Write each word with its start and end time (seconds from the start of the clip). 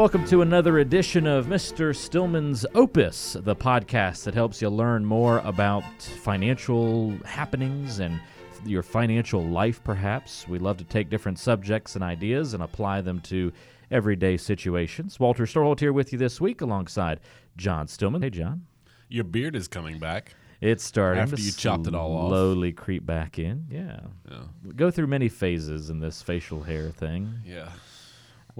welcome 0.00 0.24
to 0.24 0.40
another 0.40 0.78
edition 0.78 1.26
of 1.26 1.44
Mr. 1.44 1.94
Stillman's 1.94 2.64
Opus, 2.74 3.34
the 3.38 3.54
podcast 3.54 4.24
that 4.24 4.32
helps 4.32 4.62
you 4.62 4.70
learn 4.70 5.04
more 5.04 5.42
about 5.44 5.84
financial 6.00 7.12
happenings 7.26 8.00
and 8.00 8.18
your 8.64 8.82
financial 8.82 9.44
life, 9.44 9.84
perhaps. 9.84 10.48
We 10.48 10.58
love 10.58 10.78
to 10.78 10.84
take 10.84 11.10
different 11.10 11.38
subjects 11.38 11.96
and 11.96 12.02
ideas 12.02 12.54
and 12.54 12.62
apply 12.62 13.02
them 13.02 13.20
to 13.24 13.52
everyday 13.90 14.38
situations. 14.38 15.20
Walter 15.20 15.44
Storholt 15.44 15.80
here 15.80 15.92
with 15.92 16.14
you 16.14 16.18
this 16.18 16.40
week 16.40 16.62
alongside 16.62 17.20
John 17.58 17.86
Stillman. 17.86 18.22
Hey, 18.22 18.30
John. 18.30 18.64
Your 19.10 19.24
beard 19.24 19.54
is 19.54 19.68
coming 19.68 19.98
back. 19.98 20.34
It's 20.62 20.82
starting 20.82 21.22
After 21.22 21.36
to 21.36 21.42
you 21.42 21.52
chopped 21.52 21.86
it 21.86 21.94
all 21.94 22.16
off. 22.16 22.30
slowly 22.30 22.72
creep 22.72 23.04
back 23.04 23.38
in. 23.38 23.66
Yeah. 23.70 24.00
Yeah. 24.30 24.44
Go 24.76 24.90
through 24.90 25.08
many 25.08 25.28
phases 25.28 25.90
in 25.90 26.00
this 26.00 26.22
facial 26.22 26.62
hair 26.62 26.88
thing. 26.88 27.40
Yeah. 27.44 27.68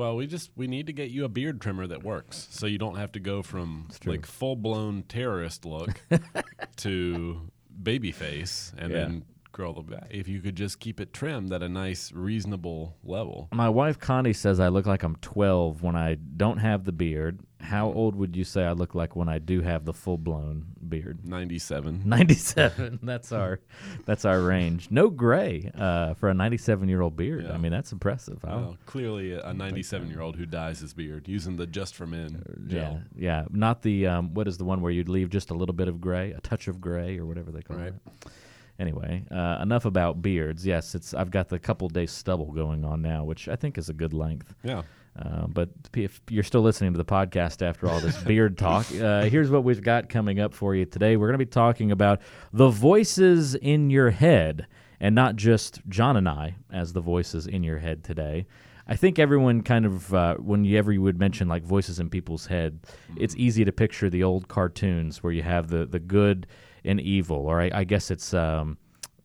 Well, 0.01 0.17
we 0.17 0.27
just 0.27 0.51
we 0.57 0.67
need 0.67 0.87
to 0.87 0.95
get 0.95 1.11
you 1.11 1.27
a 1.27 1.29
beard 1.29 1.61
trimmer 1.61 1.87
that 1.87 2.03
works, 2.03 2.49
so 2.51 2.65
you 2.65 2.79
don't 2.79 2.97
have 2.97 3.13
to 3.13 3.21
go 3.21 3.43
from 3.43 3.89
like 4.07 4.25
full 4.25 4.57
blown 4.57 5.03
terrorist 5.03 5.67
look 5.67 6.01
to 6.77 7.51
baby 7.83 8.11
face 8.11 8.73
and 8.79 8.93
Yeah. 8.93 9.01
then 9.01 9.25
grow 9.53 9.75
the 9.75 9.83
back. 9.83 10.07
If 10.11 10.27
you 10.27 10.41
could 10.41 10.57
just 10.57 10.81
keep 10.81 11.01
it 11.01 11.13
trimmed 11.13 11.53
at 11.53 11.63
a 11.63 11.69
nice, 11.69 12.13
reasonable 12.13 12.97
level. 13.05 13.51
My 13.53 13.69
wife 13.69 13.99
Connie 13.99 14.33
says 14.33 14.59
I 14.59 14.69
look 14.69 14.87
like 14.87 15.03
I'm 15.03 15.17
12 15.17 15.83
when 15.83 15.97
I 15.97 16.15
don't 16.15 16.59
have 16.59 16.85
the 16.85 16.93
beard. 16.93 17.41
How 17.61 17.91
hmm. 17.91 17.99
old 17.99 18.17
would 18.17 18.35
you 18.35 18.45
say 18.45 18.65
I 18.65 18.73
look 18.73 18.95
like 18.95 19.15
when 19.15 19.29
I 19.29 19.39
do 19.39 19.61
have 19.61 19.85
the 19.85 19.93
full 19.93 20.17
blown 20.17 20.65
beard? 20.91 21.25
Ninety-seven. 21.27 22.03
97. 22.05 22.99
That's 23.03 23.33
our 23.33 23.61
that's 24.05 24.25
our 24.25 24.41
range. 24.43 24.89
No 24.91 25.09
gray 25.09 25.71
uh, 25.75 26.15
for 26.15 26.29
a 26.29 26.35
97 26.35 26.89
year 26.89 27.01
old 27.01 27.17
beard. 27.17 27.45
Yeah. 27.45 27.53
I 27.53 27.57
mean 27.59 27.73
that's 27.73 27.93
impressive. 27.93 28.45
I 28.45 28.51
don't- 28.51 28.63
Well, 28.63 28.77
clearly 28.87 29.33
a 29.33 29.55
ninety-seven-year-old 29.55 30.37
who 30.37 30.45
dyes 30.47 30.81
his 30.81 30.93
beard 30.93 31.29
using 31.29 31.57
the 31.57 31.67
Just 31.67 31.95
for 31.95 32.07
Men 32.07 32.43
yeah, 32.69 32.81
gel. 32.81 33.01
yeah. 33.17 33.45
Not 33.51 33.81
the 33.83 34.07
um, 34.07 34.35
what 34.35 34.47
is 34.49 34.59
the 34.59 34.65
one 34.65 34.83
where 34.83 34.93
you'd 34.93 35.09
leave 35.09 35.31
just 35.31 35.51
a 35.51 35.55
little 35.55 35.75
bit 35.75 35.89
of 35.89 36.01
gray, 36.01 36.33
a 36.33 36.41
touch 36.41 36.69
of 36.69 36.81
gray, 36.81 37.19
or 37.19 37.25
whatever 37.27 37.51
they 37.51 37.63
call 37.63 37.77
Right. 37.79 37.89
it. 37.95 38.31
Anyway, 38.79 39.25
uh, 39.31 39.59
enough 39.61 39.85
about 39.85 40.23
beards. 40.23 40.67
Yes, 40.67 40.95
it's 40.95 41.13
I've 41.13 41.31
got 41.31 41.49
the 41.51 41.59
couple 41.59 41.87
days 41.91 42.11
stubble 42.11 42.51
going 42.53 42.83
on 42.85 43.03
now, 43.03 43.25
which 43.25 43.47
I 43.49 43.55
think 43.57 43.77
is 43.77 43.89
a 43.91 43.93
good 43.93 44.15
length. 44.15 44.55
Yeah. 44.65 44.83
Uh, 45.19 45.47
but 45.47 45.69
if 45.95 46.21
you're 46.31 46.45
still 46.45 46.63
listening 46.63 46.93
to 46.93 46.99
the 46.99 47.05
podcast 47.05 47.63
after 47.63 47.89
all 47.89 48.01
this 48.01 48.17
beard 48.25 48.57
talk, 48.57 48.87
uh, 48.95 49.23
here's 49.23 49.51
what 49.51 49.65
we've 49.65 49.83
got 49.83 50.09
coming 50.09 50.41
up 50.41 50.55
for 50.55 50.75
you 50.75 50.85
today. 50.85 51.17
We're 51.17 51.27
going 51.27 51.39
to 51.39 51.45
be 51.45 51.51
talking 51.51 51.91
about 51.91 52.21
the 52.53 52.69
voices 52.69 53.55
in 53.55 53.91
your 53.91 54.11
head, 54.11 54.67
and 55.01 55.15
not 55.15 55.37
just 55.37 55.81
John 55.89 56.17
and 56.17 56.29
I 56.29 56.57
as 56.73 56.93
the 56.93 57.01
voices 57.01 57.47
in 57.47 57.63
your 57.63 57.79
head 57.79 58.05
today. 58.05 58.47
I 58.87 58.97
think 58.97 59.19
everyone 59.19 59.63
kind 59.63 59.87
of, 59.87 60.13
uh, 60.13 60.35
whenever 60.37 60.93
you 60.93 61.03
would 61.03 61.19
mention 61.19 61.47
like 61.49 61.63
voices 61.63 62.01
in 62.01 62.11
people's 62.11 62.47
head, 62.47 62.81
it's 63.17 63.37
easy 63.37 63.65
to 63.65 63.71
picture 63.71 64.11
the 64.11 64.25
old 64.25 64.49
cartoons 64.49 65.23
where 65.23 65.33
you 65.33 65.43
have 65.43 65.69
the, 65.69 65.87
the 65.87 66.01
good 66.01 66.47
and 66.85 67.01
evil, 67.01 67.37
or 67.37 67.61
I, 67.61 67.71
I 67.73 67.85
guess 67.85 68.11
it's 68.11 68.35
um, 68.35 68.79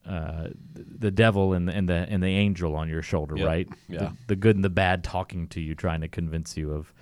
uh, 0.05 0.47
the 0.75 1.11
devil 1.11 1.53
and 1.53 1.67
the, 1.67 1.73
and 1.73 1.89
the 1.89 1.93
and 2.09 2.21
the 2.21 2.27
angel 2.27 2.75
on 2.75 2.87
your 2.89 3.01
shoulder, 3.01 3.35
Yep. 3.37 3.47
right? 3.47 3.69
Yeah. 3.89 3.99
The, 3.99 4.13
the 4.27 4.35
good 4.35 4.55
and 4.55 4.63
the 4.63 4.69
bad 4.69 5.03
talking 5.03 5.47
to 5.49 5.61
you, 5.61 5.75
trying 5.75 6.01
to 6.01 6.07
convince 6.07 6.55
you 6.57 6.71
of 6.71 6.93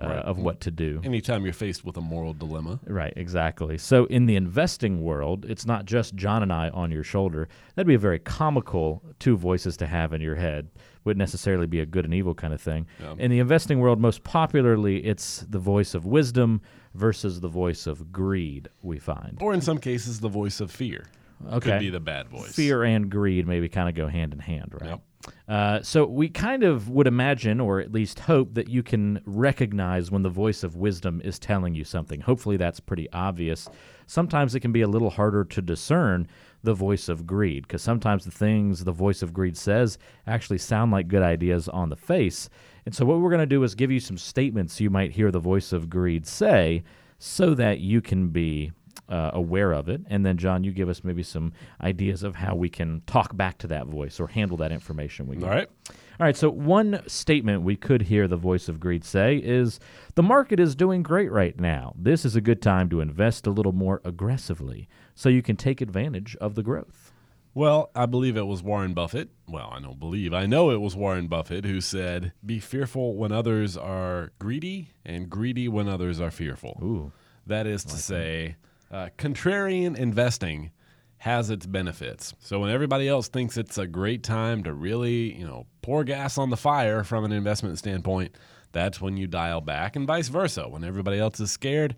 uh, 0.00 0.06
Right. 0.06 0.16
of 0.24 0.38
what 0.38 0.60
to 0.60 0.70
do. 0.70 1.00
Anytime 1.02 1.42
you're 1.44 1.52
faced 1.52 1.84
with 1.84 1.96
a 1.96 2.00
moral 2.00 2.32
dilemma. 2.32 2.78
Right, 2.86 3.12
exactly. 3.16 3.78
So 3.78 4.04
in 4.04 4.26
the 4.26 4.36
investing 4.36 5.02
world, 5.02 5.44
it's 5.48 5.66
not 5.66 5.86
just 5.86 6.14
John 6.14 6.40
and 6.44 6.52
I 6.52 6.68
on 6.68 6.92
your 6.92 7.02
shoulder. 7.02 7.48
That'd 7.74 7.88
be 7.88 7.94
a 7.94 7.98
very 7.98 8.20
comical 8.20 9.02
two 9.18 9.36
voices 9.36 9.76
to 9.78 9.86
have 9.88 10.12
in 10.12 10.20
your 10.20 10.36
head. 10.36 10.68
Wouldn't 11.04 11.18
necessarily 11.18 11.66
be 11.66 11.80
a 11.80 11.86
good 11.86 12.04
and 12.04 12.14
evil 12.14 12.32
kind 12.34 12.54
of 12.54 12.60
thing. 12.60 12.86
Yeah. 13.00 13.14
In 13.18 13.30
the 13.32 13.40
investing 13.40 13.80
world, 13.80 13.98
most 14.00 14.22
popularly, 14.22 15.04
it's 15.04 15.44
the 15.50 15.58
voice 15.58 15.94
of 15.94 16.04
wisdom 16.04 16.60
versus 16.94 17.40
the 17.40 17.48
voice 17.48 17.88
of 17.88 18.12
greed. 18.12 18.68
We 18.82 19.00
find 19.00 19.36
Or 19.40 19.52
in 19.52 19.60
some 19.60 19.78
cases, 19.78 20.20
the 20.20 20.28
voice 20.28 20.60
of 20.60 20.70
fear. 20.70 21.06
Okay. 21.46 21.70
Could 21.70 21.80
be 21.80 21.90
the 21.90 22.00
bad 22.00 22.28
voice. 22.28 22.54
fear 22.54 22.82
and 22.82 23.10
greed 23.10 23.46
maybe 23.46 23.68
kind 23.68 23.88
of 23.88 23.94
go 23.94 24.08
hand 24.08 24.32
in 24.32 24.38
hand, 24.38 24.72
right? 24.80 24.90
Yep. 24.90 25.02
Uh, 25.46 25.82
so 25.82 26.06
we 26.06 26.28
kind 26.28 26.62
of 26.62 26.88
would 26.88 27.06
imagine, 27.06 27.60
or 27.60 27.80
at 27.80 27.92
least 27.92 28.20
hope, 28.20 28.54
that 28.54 28.68
you 28.68 28.82
can 28.82 29.20
recognize 29.24 30.10
when 30.10 30.22
the 30.22 30.28
voice 30.28 30.62
of 30.62 30.76
wisdom 30.76 31.20
is 31.24 31.38
telling 31.38 31.74
you 31.74 31.84
something. 31.84 32.20
Hopefully, 32.20 32.56
that's 32.56 32.80
pretty 32.80 33.10
obvious. 33.12 33.68
Sometimes 34.06 34.54
it 34.54 34.60
can 34.60 34.72
be 34.72 34.82
a 34.82 34.88
little 34.88 35.10
harder 35.10 35.44
to 35.44 35.62
discern 35.62 36.28
the 36.62 36.74
voice 36.74 37.08
of 37.08 37.26
greed 37.26 37.62
because 37.62 37.82
sometimes 37.82 38.24
the 38.24 38.30
things 38.30 38.84
the 38.84 38.92
voice 38.92 39.22
of 39.22 39.32
greed 39.32 39.56
says 39.56 39.96
actually 40.26 40.58
sound 40.58 40.90
like 40.90 41.08
good 41.08 41.22
ideas 41.22 41.68
on 41.68 41.88
the 41.88 41.96
face. 41.96 42.48
And 42.84 42.94
so, 42.94 43.04
what 43.04 43.20
we're 43.20 43.30
going 43.30 43.40
to 43.40 43.46
do 43.46 43.62
is 43.62 43.74
give 43.74 43.90
you 43.90 44.00
some 44.00 44.18
statements 44.18 44.80
you 44.80 44.90
might 44.90 45.12
hear 45.12 45.30
the 45.30 45.38
voice 45.38 45.72
of 45.72 45.90
greed 45.90 46.26
say 46.26 46.82
so 47.18 47.54
that 47.54 47.80
you 47.80 48.00
can 48.00 48.28
be 48.28 48.72
uh, 49.08 49.30
aware 49.32 49.72
of 49.72 49.88
it. 49.88 50.02
And 50.08 50.24
then, 50.24 50.36
John, 50.36 50.64
you 50.64 50.72
give 50.72 50.88
us 50.88 51.02
maybe 51.02 51.22
some 51.22 51.52
ideas 51.82 52.22
of 52.22 52.34
how 52.36 52.54
we 52.54 52.68
can 52.68 53.02
talk 53.06 53.36
back 53.36 53.58
to 53.58 53.66
that 53.68 53.86
voice 53.86 54.20
or 54.20 54.28
handle 54.28 54.56
that 54.58 54.72
information 54.72 55.26
we 55.26 55.36
get. 55.36 55.44
All 55.44 55.50
right. 55.50 55.68
All 55.88 56.26
right. 56.26 56.36
So, 56.36 56.50
one 56.50 57.02
statement 57.06 57.62
we 57.62 57.76
could 57.76 58.02
hear 58.02 58.28
the 58.28 58.36
voice 58.36 58.68
of 58.68 58.80
greed 58.80 59.04
say 59.04 59.36
is 59.36 59.80
the 60.14 60.22
market 60.22 60.60
is 60.60 60.74
doing 60.74 61.02
great 61.02 61.30
right 61.30 61.58
now. 61.58 61.94
This 61.96 62.24
is 62.24 62.36
a 62.36 62.40
good 62.40 62.60
time 62.60 62.88
to 62.90 63.00
invest 63.00 63.46
a 63.46 63.50
little 63.50 63.72
more 63.72 64.00
aggressively 64.04 64.88
so 65.14 65.28
you 65.28 65.42
can 65.42 65.56
take 65.56 65.80
advantage 65.80 66.36
of 66.40 66.54
the 66.54 66.62
growth. 66.62 67.12
Well, 67.54 67.90
I 67.94 68.06
believe 68.06 68.36
it 68.36 68.46
was 68.46 68.62
Warren 68.62 68.94
Buffett. 68.94 69.30
Well, 69.48 69.72
I 69.74 69.80
don't 69.80 69.98
believe. 69.98 70.32
I 70.32 70.46
know 70.46 70.70
it 70.70 70.80
was 70.80 70.94
Warren 70.94 71.26
Buffett 71.26 71.64
who 71.64 71.80
said, 71.80 72.32
"Be 72.44 72.60
fearful 72.60 73.16
when 73.16 73.32
others 73.32 73.76
are 73.76 74.32
greedy, 74.38 74.90
and 75.04 75.30
greedy 75.30 75.66
when 75.66 75.88
others 75.88 76.20
are 76.20 76.30
fearful." 76.30 76.78
Ooh. 76.82 77.12
That 77.46 77.66
is 77.66 77.82
to 77.84 77.96
say, 77.96 78.56
uh, 78.90 79.08
contrarian 79.18 79.96
investing 79.96 80.70
has 81.18 81.50
its 81.50 81.66
benefits. 81.66 82.32
So 82.38 82.60
when 82.60 82.70
everybody 82.70 83.08
else 83.08 83.28
thinks 83.28 83.56
it's 83.56 83.76
a 83.76 83.86
great 83.86 84.22
time 84.22 84.62
to 84.64 84.72
really, 84.72 85.36
you 85.36 85.46
know, 85.46 85.66
pour 85.82 86.04
gas 86.04 86.38
on 86.38 86.50
the 86.50 86.56
fire 86.56 87.02
from 87.02 87.24
an 87.24 87.32
investment 87.32 87.76
standpoint, 87.78 88.36
that's 88.70 89.00
when 89.00 89.16
you 89.16 89.26
dial 89.26 89.60
back, 89.60 89.96
and 89.96 90.06
vice 90.06 90.28
versa. 90.28 90.68
When 90.68 90.84
everybody 90.84 91.18
else 91.18 91.40
is 91.40 91.50
scared, 91.50 91.96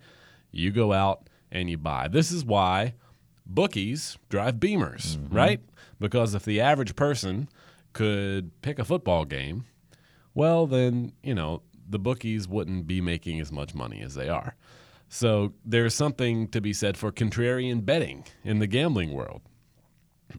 you 0.51 0.71
go 0.71 0.93
out 0.93 1.28
and 1.53 1.69
you 1.69 1.77
buy. 1.77 2.09
This 2.09 2.31
is 2.31 2.45
why 2.45 2.95
bookies 3.45 4.17
drive 4.28 4.55
beamers, 4.57 5.19
right? 5.31 5.61
Because 5.99 6.34
if 6.34 6.45
the 6.45 6.61
average 6.61 6.97
person 6.97 7.49
could 7.93 8.51
pick 8.62 8.78
a 8.78 8.84
football 8.84 9.25
game, 9.25 9.65
well, 10.33 10.67
then, 10.67 11.12
you 11.22 11.34
know, 11.34 11.62
the 11.89 11.99
bookies 11.99 12.47
wouldn't 12.49 12.87
be 12.87 13.01
making 13.01 13.41
as 13.41 13.51
much 13.53 13.75
money 13.75 14.01
as 14.01 14.15
they 14.15 14.28
are. 14.28 14.55
So 15.12 15.54
there's 15.65 15.93
something 15.93 16.47
to 16.48 16.60
be 16.60 16.72
said 16.72 16.97
for 16.97 17.10
contrarian 17.10 17.84
betting 17.84 18.25
in 18.44 18.60
the 18.60 18.69
gambling 18.69 19.12
world. 19.12 19.43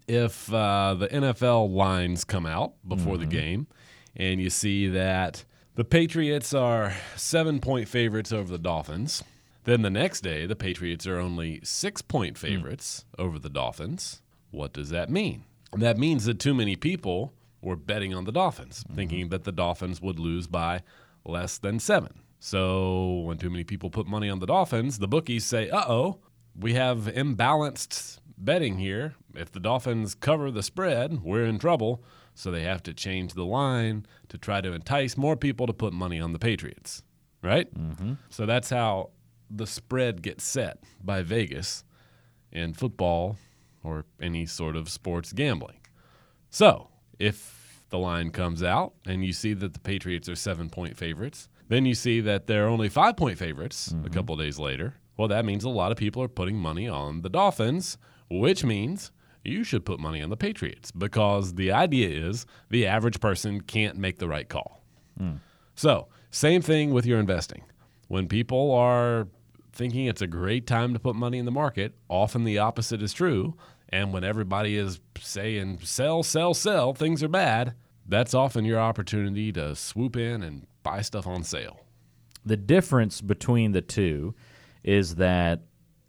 If 0.08 0.52
uh, 0.52 0.96
the 0.98 1.10
NFL 1.10 1.74
lines 1.74 2.24
come 2.24 2.46
out 2.46 2.76
before 2.88 3.18
the 3.18 3.26
mm-hmm. 3.26 3.32
game 3.32 3.68
and 4.16 4.40
you 4.40 4.50
see 4.50 4.88
that 4.88 5.44
the 5.76 5.84
Patriots 5.84 6.54
are 6.54 6.94
seven 7.18 7.60
point 7.60 7.90
favorites 7.90 8.32
over 8.32 8.50
the 8.50 8.58
Dolphins, 8.58 9.26
then 9.66 9.82
the 9.82 9.90
next 9.90 10.22
day 10.22 10.46
the 10.46 10.56
Patriots 10.56 11.06
are 11.06 11.20
only 11.20 11.60
six 11.64 12.02
point 12.02 12.38
hmm. 12.38 12.48
favorites 12.48 13.04
over 13.20 13.38
the 13.38 13.50
Dolphins. 13.50 14.22
What 14.52 14.72
does 14.72 14.90
that 14.90 15.10
mean? 15.10 15.44
That 15.74 15.98
means 15.98 16.24
that 16.26 16.40
too 16.40 16.54
many 16.54 16.78
people 16.78 17.34
were 17.62 17.76
betting 17.76 18.14
on 18.14 18.24
the 18.24 18.32
Dolphins, 18.32 18.86
mm-hmm. 18.86 18.96
thinking 18.96 19.30
that 19.30 19.44
the 19.44 19.52
Dolphins 19.52 20.02
would 20.02 20.18
lose 20.18 20.48
by 20.48 20.82
less 21.26 21.58
than 21.58 21.80
seven. 21.80 22.22
So 22.44 23.20
when 23.20 23.38
too 23.38 23.52
many 23.52 23.64
people 23.64 23.92
put 23.92 24.08
money 24.08 24.28
on 24.28 24.40
the 24.40 24.48
Dolphins, 24.48 24.98
the 24.98 25.08
bookies 25.08 25.46
say, 25.46 25.70
uh 25.70 25.86
oh, 25.88 26.22
we 26.60 26.74
have 26.74 27.02
imbalanced 27.02 28.18
betting 28.36 28.80
here. 28.80 29.14
If 29.36 29.52
the 29.52 29.60
Dolphins 29.60 30.16
cover 30.16 30.50
the 30.50 30.64
spread, 30.64 31.22
we're 31.22 31.46
in 31.46 31.60
trouble. 31.60 32.04
So 32.34 32.50
they 32.50 32.64
have 32.64 32.82
to 32.84 32.96
change 32.96 33.36
the 33.36 33.46
line 33.46 34.08
to 34.30 34.40
try 34.40 34.60
to 34.60 34.74
entice 34.74 35.16
more 35.16 35.36
people 35.36 35.68
to 35.68 35.74
put 35.74 35.94
money 35.94 36.20
on 36.20 36.34
the 36.34 36.40
Patriots, 36.40 37.04
right? 37.44 37.72
Mm-hmm. 37.76 38.14
So 38.30 38.48
that's 38.48 38.72
how 38.72 39.12
the 39.48 39.68
spread 39.68 40.24
gets 40.24 40.44
set 40.44 40.80
by 41.04 41.22
Vegas 41.22 41.84
in 42.52 42.74
football 42.74 43.38
or 43.84 44.06
any 44.20 44.48
sort 44.48 44.76
of 44.76 44.90
sports 44.90 45.32
gambling. 45.32 45.82
So 46.50 46.90
if 47.20 47.84
the 47.90 48.00
line 48.00 48.32
comes 48.32 48.64
out 48.64 48.94
and 49.06 49.24
you 49.24 49.32
see 49.32 49.54
that 49.54 49.74
the 49.74 49.80
Patriots 49.80 50.28
are 50.28 50.36
seven 50.36 50.72
point 50.72 50.98
favorites, 50.98 51.50
then 51.72 51.86
you 51.86 51.96
see 51.96 52.20
that 52.20 52.48
they're 52.48 52.68
only 52.68 52.90
five 52.90 53.16
point 53.16 53.38
favorites 53.38 53.88
a 53.88 53.96
mm-hmm. 53.96 54.08
couple 54.08 54.36
days 54.36 54.60
later. 54.60 54.96
Well, 55.16 55.30
that 55.30 55.46
means 55.46 55.64
a 55.64 55.70
lot 55.70 55.94
of 55.94 55.98
people 55.98 56.22
are 56.22 56.28
putting 56.28 56.58
money 56.58 56.86
on 56.86 57.22
the 57.22 57.30
Dolphins, 57.30 57.98
which 58.30 58.66
means 58.66 59.14
you 59.46 59.64
should 59.64 59.86
put 59.86 59.98
money 59.98 60.22
on 60.22 60.30
the 60.30 60.36
Patriots 60.36 60.92
because 60.92 61.54
the 61.54 61.72
idea 61.72 62.10
is 62.10 62.46
the 62.70 62.86
average 62.86 63.22
person 63.22 63.62
can't 63.62 63.96
make 63.96 64.20
the 64.20 64.28
right 64.28 64.50
call. 64.50 64.84
Mm. 65.18 65.38
So, 65.74 66.10
same 66.30 66.62
thing 66.62 66.92
with 66.92 67.06
your 67.06 67.20
investing. 67.20 67.64
When 68.10 68.28
people 68.28 68.74
are 68.74 69.30
thinking 69.72 70.08
it's 70.08 70.22
a 70.22 70.28
great 70.28 70.68
time 70.68 70.94
to 70.94 71.00
put 71.00 71.16
money 71.16 71.38
in 71.38 71.46
the 71.46 71.52
market, 71.52 71.94
often 72.10 72.44
the 72.44 72.58
opposite 72.58 73.02
is 73.02 73.14
true. 73.14 73.56
And 73.88 74.12
when 74.12 74.26
everybody 74.26 74.76
is 74.76 75.00
saying 75.18 75.80
sell, 75.84 76.22
sell, 76.22 76.54
sell, 76.54 76.94
things 76.94 77.24
are 77.24 77.30
bad, 77.30 77.76
that's 78.12 78.34
often 78.34 78.66
your 78.66 78.80
opportunity 78.80 79.52
to 79.54 79.76
swoop 79.76 80.16
in 80.16 80.44
and 80.44 80.68
buy 80.84 81.02
stuff 81.02 81.26
on 81.26 81.44
sale. 81.44 81.80
The 82.46 82.58
difference 82.58 83.22
between 83.22 83.72
the 83.72 83.82
two 83.82 84.36
is 84.84 85.16
that 85.16 85.62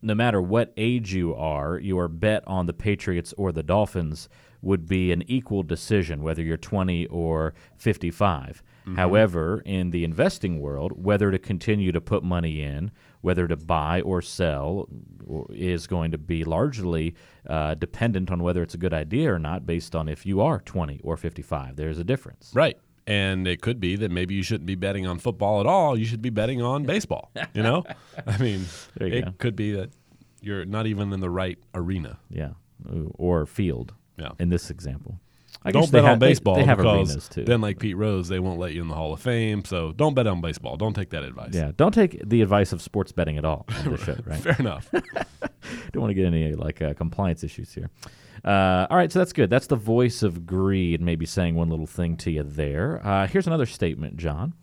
no 0.03 0.15
matter 0.15 0.43
what 0.43 0.73
age 0.77 1.15
you 1.15 1.35
are, 1.35 1.79
your 1.79 2.09
bet 2.09 2.43
on 2.47 2.67
the 2.67 2.73
Patriots 2.73 3.33
or 3.39 3.53
the 3.53 3.63
Dolphins 3.63 4.29
would 4.63 4.89
be 4.89 5.13
an 5.13 5.23
equal 5.27 5.63
decision, 5.63 6.23
whether 6.23 6.43
you're 6.43 6.57
20 6.57 7.07
or 7.07 7.53
55. 7.77 8.63
Mm-hmm. 8.83 8.97
However, 8.97 9.63
in 9.65 9.91
the 9.91 10.05
investing 10.05 10.61
world, 10.61 10.93
whether 11.05 11.31
to 11.31 11.39
continue 11.39 11.93
to 11.93 12.01
put 12.01 12.23
money 12.23 12.63
in, 12.63 12.93
whether 13.21 13.47
to 13.47 13.57
buy 13.57 14.01
or 14.01 14.23
sell, 14.23 14.89
is 15.51 15.87
going 15.87 16.11
to 16.13 16.19
be 16.19 16.45
largely 16.45 17.15
uh, 17.47 17.75
dependent 17.75 18.31
on 18.31 18.43
whether 18.43 18.63
it's 18.63 18.75
a 18.75 18.79
good 18.79 18.95
idea 18.95 19.33
or 19.33 19.39
not, 19.39 19.67
based 19.67 19.95
on 19.95 20.09
if 20.09 20.25
you 20.25 20.41
are 20.41 20.61
20 20.61 21.01
or 21.03 21.17
55. 21.17 21.77
There's 21.77 21.99
a 21.99 22.05
difference. 22.05 22.53
Right. 22.55 22.79
And 23.07 23.49
it 23.49 23.61
could 23.61 23.81
be 23.81 23.97
that 23.97 24.13
maybe 24.13 24.35
you 24.35 24.45
shouldn't 24.45 24.67
be 24.67 24.77
betting 24.77 25.07
on 25.07 25.19
football 25.19 25.61
at 25.61 25.67
all. 25.67 25.99
You 25.99 26.05
should 26.05 26.23
be 26.23 26.31
betting 26.31 26.63
on 26.63 26.85
baseball. 26.87 27.33
You 27.53 27.63
know, 27.63 27.85
I 28.27 28.39
mean, 28.39 28.67
it 29.01 29.25
go. 29.25 29.35
could 29.39 29.57
be 29.57 29.73
that 29.73 29.91
you're 30.41 30.65
not 30.65 30.87
even 30.87 31.13
in 31.13 31.21
the 31.21 31.31
right 31.31 31.59
arena. 31.75 32.19
Yeah, 32.31 32.51
or 33.15 33.47
field. 33.47 33.95
Yeah. 34.17 34.31
In 34.39 34.49
this 34.49 34.71
example. 34.71 35.19
I 35.65 35.71
don't 35.71 35.91
bet 35.93 36.05
on 36.05 36.19
baseball 36.19 36.57
they, 36.57 36.65
they 36.65 36.75
because 36.75 37.29
then, 37.29 37.61
like 37.61 37.79
Pete 37.79 37.97
Rose, 37.97 38.29
they 38.29 38.41
won't 38.41 38.59
let 38.59 38.73
you 38.73 38.83
in 38.83 38.89
the 38.89 38.95
Hall 38.95 39.13
of 39.13 39.21
Fame. 39.21 39.65
So 39.65 39.93
don't 39.93 40.15
bet 40.15 40.27
on 40.27 40.41
baseball. 40.41 40.77
Don't 40.77 40.95
take 40.95 41.11
that 41.11 41.23
advice. 41.23 41.55
Yeah, 41.55 41.71
don't 41.77 41.93
take 41.93 42.21
the 42.29 42.43
advice 42.43 42.73
of 42.73 42.83
sports 42.83 43.13
betting 43.13 43.39
at 43.39 43.45
all 43.45 43.67
show. 44.05 44.17
Right? 44.25 44.41
Fair 44.41 44.57
enough. 44.59 44.91
don't 45.93 46.01
want 46.01 46.11
to 46.11 46.15
get 46.15 46.27
any 46.27 46.55
like 46.55 46.83
uh, 46.83 46.95
compliance 46.95 47.45
issues 47.45 47.73
here. 47.73 47.91
Uh, 48.45 48.87
all 48.91 48.97
right, 48.97 49.13
so 49.13 49.21
that's 49.21 49.33
good. 49.33 49.51
That's 49.51 49.69
the 49.69 49.77
voice 49.77 50.25
of 50.25 50.47
greed, 50.47 51.01
maybe 51.01 51.27
saying 51.27 51.55
one 51.55 51.69
little 51.69 51.87
thing 51.87 52.17
to 52.19 52.31
you 52.31 52.43
there. 52.43 53.01
Uh, 53.07 53.29
here's 53.29 53.47
another 53.47 53.67
statement, 53.67 54.17
John. 54.17 54.55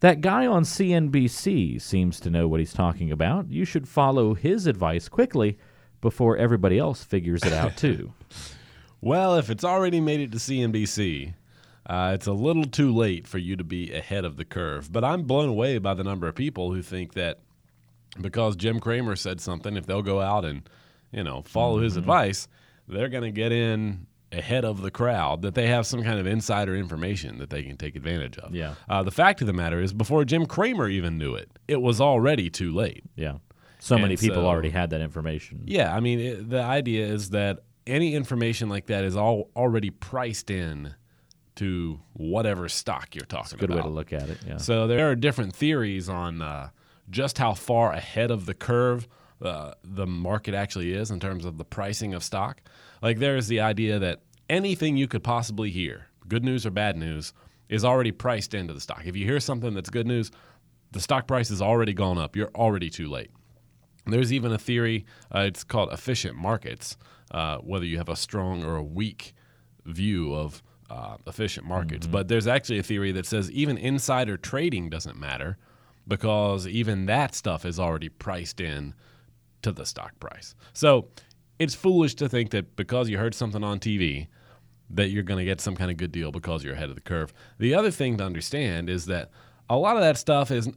That 0.00 0.20
guy 0.20 0.46
on 0.46 0.64
CNBC 0.64 1.80
seems 1.80 2.18
to 2.20 2.30
know 2.30 2.48
what 2.48 2.58
he's 2.58 2.72
talking 2.72 3.12
about. 3.12 3.48
You 3.50 3.64
should 3.64 3.86
follow 3.86 4.34
his 4.34 4.66
advice 4.66 5.08
quickly 5.08 5.58
before 6.00 6.36
everybody 6.36 6.76
else 6.76 7.04
figures 7.04 7.44
it 7.44 7.52
out, 7.52 7.76
too. 7.76 8.12
well, 9.04 9.36
if 9.36 9.50
it's 9.50 9.64
already 9.64 10.00
made 10.00 10.20
it 10.20 10.32
to 10.32 10.38
CNBC, 10.38 11.34
uh, 11.86 12.12
it's 12.14 12.26
a 12.26 12.32
little 12.32 12.64
too 12.64 12.94
late 12.94 13.28
for 13.28 13.38
you 13.38 13.56
to 13.56 13.64
be 13.64 13.92
ahead 13.92 14.24
of 14.24 14.36
the 14.36 14.44
curve. 14.44 14.90
But 14.90 15.04
I'm 15.04 15.24
blown 15.24 15.50
away 15.50 15.78
by 15.78 15.94
the 15.94 16.04
number 16.04 16.26
of 16.26 16.34
people 16.34 16.72
who 16.72 16.82
think 16.82 17.12
that 17.14 17.40
because 18.20 18.56
Jim 18.56 18.80
Cramer 18.80 19.16
said 19.16 19.40
something, 19.40 19.76
if 19.76 19.86
they'll 19.86 20.02
go 20.02 20.20
out 20.20 20.44
and 20.44 20.68
you 21.12 21.22
know 21.22 21.42
follow 21.42 21.76
mm-hmm. 21.76 21.84
his 21.84 21.96
advice, 21.96 22.48
they're 22.88 23.08
going 23.08 23.24
to 23.24 23.30
get 23.30 23.52
in 23.52 24.06
ahead 24.32 24.64
of 24.64 24.80
the 24.82 24.90
crowd, 24.90 25.42
that 25.42 25.54
they 25.54 25.66
have 25.68 25.86
some 25.86 26.02
kind 26.02 26.18
of 26.18 26.26
insider 26.26 26.74
information 26.74 27.38
that 27.38 27.50
they 27.50 27.62
can 27.62 27.76
take 27.76 27.94
advantage 27.94 28.38
of. 28.38 28.54
Yeah. 28.54 28.74
Uh, 28.88 29.02
the 29.02 29.12
fact 29.12 29.40
of 29.40 29.46
the 29.46 29.52
matter 29.52 29.80
is, 29.80 29.92
before 29.92 30.24
Jim 30.24 30.46
Cramer 30.46 30.88
even 30.88 31.18
knew 31.18 31.34
it, 31.34 31.50
it 31.68 31.80
was 31.80 32.00
already 32.00 32.50
too 32.50 32.72
late. 32.72 33.04
Yeah. 33.14 33.34
So 33.78 33.94
and 33.94 34.02
many 34.02 34.16
people 34.16 34.42
so, 34.42 34.46
already 34.46 34.70
had 34.70 34.90
that 34.90 35.02
information. 35.02 35.62
Yeah. 35.66 35.94
I 35.94 36.00
mean, 36.00 36.18
it, 36.18 36.50
the 36.50 36.62
idea 36.62 37.06
is 37.06 37.30
that 37.30 37.60
any 37.86 38.14
information 38.14 38.68
like 38.68 38.86
that 38.86 39.04
is 39.04 39.16
all 39.16 39.50
already 39.56 39.90
priced 39.90 40.50
in 40.50 40.94
to 41.56 42.00
whatever 42.14 42.68
stock 42.68 43.14
you're 43.14 43.24
talking 43.26 43.58
good 43.58 43.70
about. 43.70 43.76
Good 43.76 43.84
way 43.84 43.90
to 43.90 43.94
look 43.94 44.12
at 44.12 44.28
it. 44.28 44.38
Yeah. 44.46 44.56
So 44.56 44.86
there 44.86 45.10
are 45.10 45.14
different 45.14 45.54
theories 45.54 46.08
on 46.08 46.42
uh, 46.42 46.70
just 47.10 47.38
how 47.38 47.54
far 47.54 47.92
ahead 47.92 48.30
of 48.30 48.46
the 48.46 48.54
curve 48.54 49.06
uh, 49.42 49.72
the 49.82 50.06
market 50.06 50.54
actually 50.54 50.92
is 50.92 51.10
in 51.10 51.20
terms 51.20 51.44
of 51.44 51.58
the 51.58 51.64
pricing 51.64 52.14
of 52.14 52.24
stock. 52.24 52.60
Like 53.02 53.18
there's 53.18 53.46
the 53.46 53.60
idea 53.60 53.98
that 53.98 54.20
anything 54.48 54.96
you 54.96 55.06
could 55.06 55.22
possibly 55.22 55.70
hear, 55.70 56.06
good 56.26 56.44
news 56.44 56.64
or 56.64 56.70
bad 56.70 56.96
news, 56.96 57.32
is 57.68 57.84
already 57.84 58.12
priced 58.12 58.54
into 58.54 58.72
the 58.72 58.80
stock. 58.80 59.02
If 59.04 59.16
you 59.16 59.24
hear 59.24 59.40
something 59.40 59.74
that's 59.74 59.90
good 59.90 60.06
news, 60.06 60.30
the 60.92 61.00
stock 61.00 61.26
price 61.26 61.48
has 61.48 61.60
already 61.60 61.92
gone 61.92 62.18
up. 62.18 62.36
You're 62.36 62.50
already 62.54 62.90
too 62.90 63.08
late. 63.08 63.30
There's 64.06 64.32
even 64.32 64.52
a 64.52 64.58
theory, 64.58 65.06
uh, 65.34 65.40
it's 65.40 65.64
called 65.64 65.92
efficient 65.92 66.36
markets, 66.36 66.96
uh, 67.30 67.58
whether 67.58 67.84
you 67.84 67.98
have 67.98 68.08
a 68.08 68.16
strong 68.16 68.62
or 68.64 68.76
a 68.76 68.82
weak 68.82 69.34
view 69.84 70.34
of 70.34 70.62
uh, 70.90 71.16
efficient 71.26 71.66
markets. 71.66 72.06
Mm-hmm. 72.06 72.12
But 72.12 72.28
there's 72.28 72.46
actually 72.46 72.78
a 72.78 72.82
theory 72.82 73.12
that 73.12 73.26
says 73.26 73.50
even 73.50 73.78
insider 73.78 74.36
trading 74.36 74.90
doesn't 74.90 75.18
matter 75.18 75.56
because 76.06 76.66
even 76.66 77.06
that 77.06 77.34
stuff 77.34 77.64
is 77.64 77.80
already 77.80 78.08
priced 78.08 78.60
in 78.60 78.94
to 79.62 79.72
the 79.72 79.86
stock 79.86 80.18
price. 80.20 80.54
So 80.74 81.08
it's 81.58 81.74
foolish 81.74 82.14
to 82.16 82.28
think 82.28 82.50
that 82.50 82.76
because 82.76 83.08
you 83.08 83.18
heard 83.18 83.34
something 83.34 83.64
on 83.64 83.80
TV 83.80 84.26
that 84.90 85.08
you're 85.08 85.22
going 85.22 85.38
to 85.38 85.44
get 85.44 85.60
some 85.60 85.74
kind 85.74 85.90
of 85.90 85.96
good 85.96 86.12
deal 86.12 86.30
because 86.30 86.62
you're 86.62 86.74
ahead 86.74 86.90
of 86.90 86.94
the 86.94 87.00
curve. 87.00 87.32
The 87.58 87.74
other 87.74 87.90
thing 87.90 88.18
to 88.18 88.24
understand 88.24 88.90
is 88.90 89.06
that 89.06 89.30
a 89.70 89.76
lot 89.76 89.96
of 89.96 90.02
that 90.02 90.18
stuff 90.18 90.50
is 90.50 90.68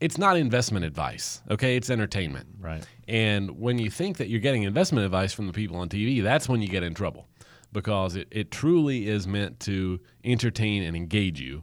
it's 0.00 0.16
not 0.18 0.36
investment 0.36 0.84
advice, 0.84 1.42
okay? 1.50 1.76
It's 1.76 1.90
entertainment. 1.90 2.48
Right. 2.58 2.82
And 3.06 3.58
when 3.60 3.78
you 3.78 3.90
think 3.90 4.16
that 4.16 4.28
you're 4.28 4.40
getting 4.40 4.62
investment 4.62 5.04
advice 5.04 5.32
from 5.32 5.46
the 5.46 5.52
people 5.52 5.76
on 5.76 5.88
TV, 5.88 6.22
that's 6.22 6.48
when 6.48 6.62
you 6.62 6.68
get 6.68 6.82
in 6.82 6.94
trouble 6.94 7.28
because 7.72 8.16
it, 8.16 8.26
it 8.30 8.50
truly 8.50 9.08
is 9.08 9.26
meant 9.26 9.60
to 9.60 10.00
entertain 10.24 10.82
and 10.82 10.96
engage 10.96 11.40
you, 11.40 11.62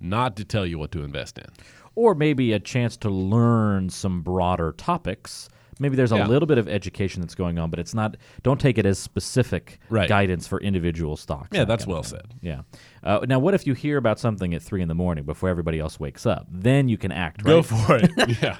not 0.00 0.36
to 0.36 0.44
tell 0.44 0.66
you 0.66 0.78
what 0.78 0.92
to 0.92 1.02
invest 1.02 1.38
in. 1.38 1.46
Or 1.94 2.14
maybe 2.14 2.52
a 2.52 2.60
chance 2.60 2.96
to 2.98 3.10
learn 3.10 3.90
some 3.90 4.22
broader 4.22 4.72
topics 4.72 5.48
maybe 5.78 5.96
there's 5.96 6.12
a 6.12 6.24
little 6.24 6.46
bit 6.46 6.58
of 6.58 6.68
education 6.68 7.22
that's 7.22 7.34
going 7.34 7.58
on, 7.58 7.70
but 7.70 7.78
it's 7.78 7.94
not. 7.94 8.16
Don't 8.42 8.60
take 8.60 8.78
it 8.78 8.86
as 8.86 8.98
specific 8.98 9.78
right. 9.88 10.08
guidance 10.08 10.46
for 10.46 10.60
individual 10.60 11.16
stocks. 11.16 11.50
Yeah, 11.52 11.64
that's 11.64 11.86
well 11.86 12.02
said. 12.02 12.34
Yeah. 12.40 12.62
Uh, 13.02 13.24
now, 13.28 13.38
what 13.38 13.54
if 13.54 13.66
you 13.66 13.74
hear 13.74 13.96
about 13.96 14.18
something 14.18 14.54
at 14.54 14.62
three 14.62 14.82
in 14.82 14.88
the 14.88 14.94
morning 14.94 15.24
before 15.24 15.48
everybody 15.48 15.78
else 15.78 15.98
wakes 16.00 16.26
up? 16.26 16.46
Then 16.50 16.88
you 16.88 16.98
can 16.98 17.12
act. 17.12 17.42
Right? 17.42 17.50
Go 17.50 17.62
for 17.62 17.96
it. 17.96 18.10
yeah. 18.42 18.58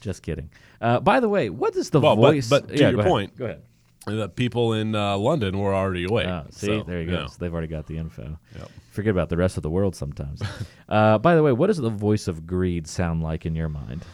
Just 0.00 0.22
kidding. 0.22 0.50
Uh, 0.80 1.00
by 1.00 1.20
the 1.20 1.28
way, 1.28 1.48
what 1.48 1.76
is 1.76 1.90
the 1.90 2.00
well, 2.00 2.16
voice? 2.16 2.48
But, 2.48 2.66
but 2.66 2.76
to 2.76 2.80
yeah, 2.80 2.90
your 2.90 3.02
go 3.02 3.08
point, 3.08 3.36
go 3.36 3.44
ahead. 3.44 3.62
The 4.04 4.28
people 4.28 4.72
in 4.72 4.96
uh, 4.96 5.16
London 5.16 5.56
were 5.58 5.72
already 5.72 6.04
awake. 6.04 6.26
Uh, 6.26 6.44
see, 6.50 6.66
so, 6.66 6.82
there 6.82 7.00
you 7.00 7.08
go. 7.08 7.28
So 7.28 7.36
they've 7.38 7.52
already 7.52 7.68
got 7.68 7.86
the 7.86 7.98
info. 7.98 8.36
Yep. 8.58 8.70
Forget 8.90 9.10
about 9.12 9.28
the 9.28 9.36
rest 9.36 9.56
of 9.56 9.62
the 9.62 9.70
world 9.70 9.94
sometimes. 9.94 10.42
uh, 10.88 11.18
by 11.18 11.36
the 11.36 11.42
way, 11.42 11.52
what 11.52 11.68
does 11.68 11.76
the 11.76 11.88
voice 11.88 12.26
of 12.26 12.44
greed 12.44 12.88
sound 12.88 13.22
like 13.22 13.46
in 13.46 13.54
your 13.54 13.68
mind? 13.68 14.04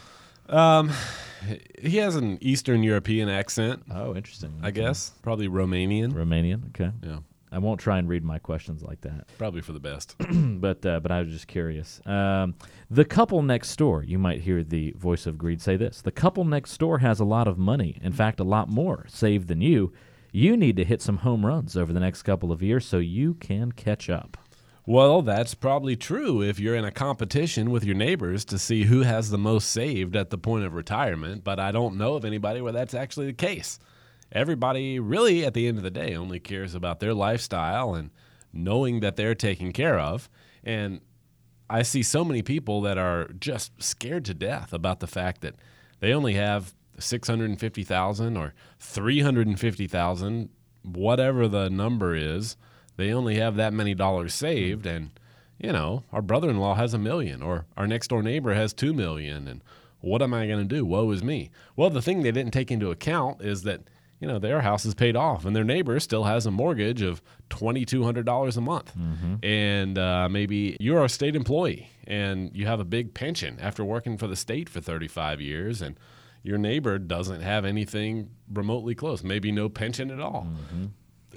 Um, 0.49 0.91
he 1.81 1.99
has 1.99 2.17
an 2.17 2.39
Eastern 2.41 2.83
European 2.83 3.29
accent. 3.29 3.83
Oh, 3.91 4.15
interesting. 4.15 4.59
I 4.63 4.71
guess 4.71 5.13
probably 5.23 5.49
Romanian. 5.49 6.13
Romanian. 6.13 6.69
Okay. 6.69 6.91
Yeah. 7.03 7.19
I 7.51 7.59
won't 7.59 7.81
try 7.81 7.99
and 7.99 8.09
read 8.09 8.25
my 8.25 8.39
questions 8.39 8.83
like 8.83 9.01
that. 9.03 9.27
Probably 9.39 9.63
for 9.63 9.73
the 9.73 9.81
best. 9.81 10.17
but 10.61 10.85
uh, 10.85 11.01
but 11.01 11.11
I 11.11 11.23
was 11.23 11.33
just 11.33 11.47
curious. 11.47 12.01
Um, 12.07 12.55
the 12.91 13.05
couple 13.05 13.43
next 13.43 13.75
door. 13.77 14.03
You 14.03 14.19
might 14.19 14.43
hear 14.43 14.63
the 14.63 14.93
voice 14.99 15.27
of 15.27 15.39
greed 15.39 15.63
say 15.63 15.77
this: 15.77 16.03
The 16.03 16.13
couple 16.13 16.45
next 16.45 16.77
door 16.79 16.99
has 16.99 17.21
a 17.21 17.25
lot 17.25 17.49
of 17.49 17.59
money. 17.59 17.99
In 18.03 18.13
fact, 18.13 18.41
a 18.41 18.45
lot 18.45 18.69
more 18.69 19.07
saved 19.09 19.49
than 19.49 19.61
you. 19.61 19.93
You 20.31 20.57
need 20.57 20.77
to 20.77 20.85
hit 20.85 21.01
some 21.01 21.19
home 21.19 21.47
runs 21.47 21.75
over 21.77 21.93
the 21.93 22.01
next 22.01 22.23
couple 22.23 22.53
of 22.53 22.63
years 22.63 22.85
so 22.85 22.99
you 22.99 23.35
can 23.35 23.73
catch 23.73 24.11
up. 24.11 24.37
Well, 24.89 25.21
that's 25.21 25.53
probably 25.53 25.97
true 25.97 26.41
if 26.41 26.59
you're 26.59 26.75
in 26.75 26.87
a 26.87 26.91
competition 26.91 27.71
with 27.71 27.85
your 27.85 27.95
neighbors 27.95 28.47
to 28.47 28.59
see 28.59 28.85
who 28.85 29.03
has 29.03 29.29
the 29.29 29.37
most 29.37 29.71
saved 29.71 30.17
at 30.17 30.31
the 30.31 30.39
point 30.39 30.65
of 30.65 30.73
retirement, 30.73 31.45
but 31.45 31.61
I 31.61 31.73
don't 31.73 31.99
know 31.99 32.15
of 32.15 32.25
anybody 32.25 32.63
where 32.63 32.73
that's 32.73 32.95
actually 32.95 33.27
the 33.27 33.35
case. 33.35 33.79
Everybody 34.33 34.99
really, 34.99 35.45
at 35.45 35.53
the 35.53 35.69
end 35.69 35.77
of 35.77 35.85
the 35.85 35.91
day, 35.91 36.17
only 36.17 36.41
cares 36.41 36.75
about 36.75 37.01
their 37.01 37.13
lifestyle 37.13 37.93
and 37.95 38.09
knowing 38.51 39.01
that 39.01 39.17
they're 39.17 39.35
taken 39.35 39.75
care 39.75 39.99
of. 39.99 40.31
And 40.65 41.03
I 41.69 41.83
see 41.83 42.03
so 42.03 42.25
many 42.25 42.41
people 42.41 42.81
that 42.81 42.97
are 42.97 43.29
just 43.39 43.83
scared 43.83 44.25
to 44.25 44.33
death 44.33 44.73
about 44.73 45.01
the 45.01 45.07
fact 45.07 45.43
that 45.43 45.57
they 46.01 46.15
only 46.15 46.33
have 46.33 46.73
650,000 46.99 48.39
or 48.39 48.55
350,000, 48.79 50.49
whatever 50.83 51.47
the 51.47 51.69
number 51.69 52.15
is 52.15 52.57
they 52.99 53.13
only 53.13 53.37
have 53.37 53.57
that 53.57 53.73
many 53.73 53.95
dollars 53.95 54.35
saved 54.35 54.85
and 54.85 55.11
you 55.59 55.73
know 55.73 56.05
our 56.13 56.21
brother-in-law 56.21 56.75
has 56.75 56.93
a 56.93 56.99
million 56.99 57.41
or 57.43 57.65
our 57.79 57.87
next 57.87 58.09
door 58.09 58.23
neighbor 58.23 58.53
has 58.53 58.75
two 58.75 58.93
million 58.93 59.49
and 59.49 59.63
what 60.01 60.23
am 60.23 60.33
i 60.35 60.47
going 60.47 60.61
to 60.69 60.75
do? 60.77 60.85
Woe 60.85 61.11
is 61.11 61.25
me. 61.25 61.51
Well 61.75 61.89
the 61.91 62.03
thing 62.03 62.23
they 62.23 62.31
didn't 62.33 62.53
take 62.53 62.71
into 62.71 62.91
account 62.91 63.41
is 63.41 63.63
that 63.63 63.81
you 64.21 64.27
know 64.29 64.39
their 64.39 64.61
house 64.63 64.85
is 64.85 64.95
paid 64.95 65.17
off 65.17 65.45
and 65.45 65.55
their 65.57 65.65
neighbor 65.65 65.99
still 66.01 66.25
has 66.25 66.45
a 66.45 66.51
mortgage 66.51 67.03
of 67.03 67.23
$2200 67.51 68.57
a 68.57 68.61
month. 68.61 68.93
Mm-hmm. 68.97 69.35
and 69.45 69.99
uh, 69.99 70.29
maybe 70.29 70.77
you're 70.81 71.05
a 71.05 71.09
state 71.09 71.37
employee 71.37 71.89
and 72.07 72.51
you 72.55 72.67
have 72.67 72.81
a 72.81 72.85
big 72.85 73.15
pension 73.15 73.59
after 73.61 73.85
working 73.85 74.17
for 74.19 74.27
the 74.27 74.37
state 74.37 74.69
for 74.69 74.81
35 74.81 75.41
years 75.41 75.81
and 75.83 75.99
your 76.43 76.59
neighbor 76.59 76.99
doesn't 76.99 77.43
have 77.43 77.65
anything 77.65 78.31
remotely 78.53 78.95
close 78.95 79.23
maybe 79.23 79.53
no 79.53 79.69
pension 79.69 80.11
at 80.11 80.21
all. 80.21 80.49
Mm-hmm. 80.51 80.87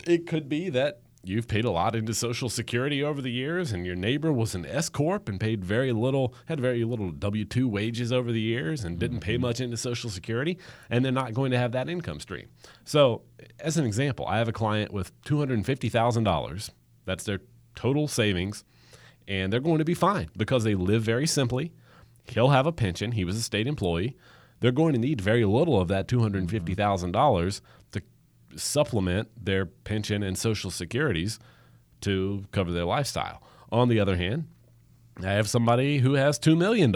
it 0.07 0.25
could 0.27 0.47
be 0.49 0.69
that 0.69 1.01
you've 1.23 1.47
paid 1.47 1.65
a 1.65 1.71
lot 1.71 1.95
into 1.95 2.13
Social 2.13 2.49
Security 2.49 3.03
over 3.03 3.21
the 3.21 3.31
years, 3.31 3.71
and 3.71 3.85
your 3.85 3.95
neighbor 3.95 4.31
was 4.31 4.55
an 4.55 4.65
S 4.65 4.89
corp 4.89 5.29
and 5.29 5.39
paid 5.39 5.63
very 5.63 5.91
little, 5.91 6.33
had 6.45 6.59
very 6.59 6.83
little 6.83 7.11
W 7.11 7.45
two 7.45 7.67
wages 7.67 8.11
over 8.11 8.31
the 8.31 8.41
years, 8.41 8.83
and 8.83 8.99
didn't 8.99 9.19
pay 9.19 9.35
mm-hmm. 9.35 9.43
much 9.43 9.61
into 9.61 9.77
Social 9.77 10.09
Security, 10.09 10.57
and 10.89 11.03
they're 11.03 11.11
not 11.11 11.33
going 11.33 11.51
to 11.51 11.57
have 11.57 11.71
that 11.73 11.89
income 11.89 12.19
stream. 12.19 12.47
So, 12.83 13.23
as 13.59 13.77
an 13.77 13.85
example, 13.85 14.25
I 14.25 14.37
have 14.37 14.47
a 14.47 14.53
client 14.53 14.91
with 14.91 15.11
two 15.23 15.39
hundred 15.39 15.65
fifty 15.65 15.89
thousand 15.89 16.23
dollars. 16.23 16.71
That's 17.05 17.23
their 17.23 17.41
total 17.75 18.07
savings, 18.07 18.63
and 19.27 19.51
they're 19.51 19.59
going 19.59 19.79
to 19.79 19.85
be 19.85 19.93
fine 19.93 20.29
because 20.35 20.63
they 20.63 20.75
live 20.75 21.03
very 21.03 21.27
simply. 21.27 21.73
He'll 22.25 22.49
have 22.49 22.65
a 22.65 22.71
pension. 22.71 23.13
He 23.13 23.25
was 23.25 23.35
a 23.35 23.41
state 23.41 23.67
employee. 23.67 24.15
They're 24.59 24.71
going 24.71 24.93
to 24.93 24.99
need 24.99 25.19
very 25.19 25.43
little 25.43 25.81
of 25.81 25.87
that 25.87 26.07
$250,000 26.07 26.71
to 27.09 27.61
supplement 28.55 29.29
their 29.43 29.65
pension 29.65 30.23
and 30.23 30.37
social 30.37 30.71
securities 30.71 31.39
to 32.01 32.45
cover 32.51 32.71
their 32.71 32.85
lifestyle. 32.85 33.41
On 33.71 33.87
the 33.87 33.99
other 33.99 34.15
hand, 34.17 34.47
I 35.21 35.31
have 35.31 35.49
somebody 35.49 35.99
who 35.99 36.13
has 36.13 36.39
$2 36.39 36.57
million 36.57 36.93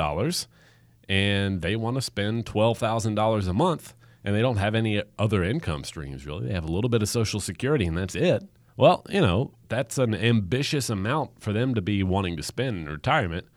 and 1.08 1.62
they 1.62 1.76
want 1.76 1.96
to 1.96 2.02
spend 2.02 2.46
$12,000 2.46 3.48
a 3.48 3.54
month 3.54 3.94
and 4.24 4.36
they 4.36 4.42
don't 4.42 4.58
have 4.58 4.76
any 4.76 5.04
other 5.20 5.44
income 5.44 5.84
streams 5.84 6.26
really. 6.26 6.48
They 6.48 6.54
have 6.54 6.66
a 6.66 6.72
little 6.72 6.90
bit 6.90 7.02
of 7.02 7.10
social 7.10 7.40
security 7.40 7.86
and 7.86 7.98
that's 7.98 8.16
it. 8.16 8.44
Well, 8.78 9.06
you 9.10 9.22
know, 9.22 9.52
that's 9.70 9.98
an 9.98 10.14
ambitious 10.14 10.90
amount 10.90 11.42
for 11.42 11.54
them 11.54 11.76
to 11.76 11.82
be 11.82 12.04
wanting 12.04 12.36
to 12.38 12.44
spend 12.44 12.78
in 12.78 12.90
retirement 12.90 13.48